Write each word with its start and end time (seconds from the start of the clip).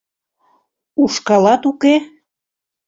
Ушкалат 1.03 1.63
уке?! 1.69 1.95